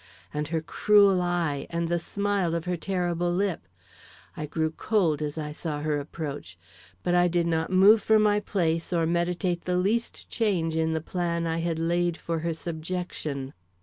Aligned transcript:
and 0.33 0.47
her 0.47 0.61
cruel 0.61 1.21
eye 1.21 1.67
and 1.69 1.87
the 1.87 1.99
smile 1.99 2.55
of 2.55 2.65
her 2.65 2.75
terrible 2.75 3.31
lip. 3.31 3.67
I 4.35 4.47
grew 4.47 4.71
cold 4.71 5.21
as 5.21 5.37
I 5.37 5.51
saw 5.51 5.81
her 5.81 5.99
approach, 5.99 6.57
but 7.03 7.13
I 7.13 7.27
did 7.27 7.45
not 7.45 7.69
move 7.69 8.01
from 8.01 8.23
my 8.23 8.39
place 8.39 8.91
or 8.91 9.05
meditate 9.05 9.65
the 9.65 9.77
least 9.77 10.27
change 10.27 10.75
in 10.75 10.93
the 10.93 11.01
plan 11.01 11.45
I 11.45 11.59
had 11.59 11.77
laid 11.77 12.17
for 12.17 12.39
her 12.39 12.55
subjection. 12.55 13.53